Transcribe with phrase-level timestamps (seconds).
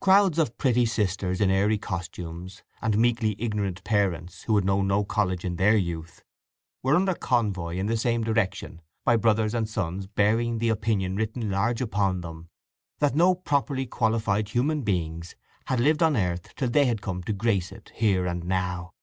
[0.00, 5.04] Crowds of pretty sisters in airy costumes, and meekly ignorant parents who had known no
[5.04, 6.24] college in their youth,
[6.82, 11.50] were under convoy in the same direction by brothers and sons bearing the opinion written
[11.50, 12.48] large on them
[13.00, 15.36] that no properly qualified human beings
[15.66, 18.94] had lived on earth till they came to grace it here and now.